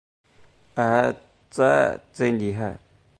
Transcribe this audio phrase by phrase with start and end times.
[0.73, 1.15] 二儿
[1.51, 2.79] 子真厉害